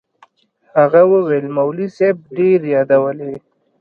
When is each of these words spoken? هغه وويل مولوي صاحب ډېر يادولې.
هغه 0.79 1.01
وويل 1.11 1.45
مولوي 1.55 1.87
صاحب 1.97 2.17
ډېر 2.37 2.59
يادولې. 2.73 3.33